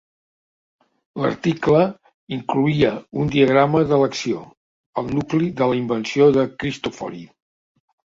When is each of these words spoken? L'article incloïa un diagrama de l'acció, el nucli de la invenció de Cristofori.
L'article 1.23 1.81
incloïa 2.37 2.89
un 3.23 3.29
diagrama 3.35 3.81
de 3.91 3.99
l'acció, 4.05 4.39
el 5.03 5.13
nucli 5.19 5.51
de 5.61 5.69
la 5.73 5.77
invenció 5.81 6.31
de 6.39 6.47
Cristofori. 6.65 7.23